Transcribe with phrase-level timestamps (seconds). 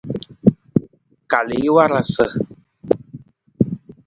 [1.29, 2.25] Kal i warasa.